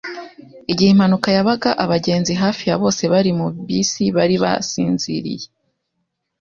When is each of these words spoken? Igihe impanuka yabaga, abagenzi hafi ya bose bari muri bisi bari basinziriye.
Igihe 0.71 0.89
impanuka 0.91 1.29
yabaga, 1.37 1.69
abagenzi 1.83 2.33
hafi 2.43 2.63
ya 2.69 2.75
bose 2.81 3.03
bari 3.13 3.31
muri 3.39 3.57
bisi 3.67 4.03
bari 4.15 4.35
basinziriye. 4.43 5.47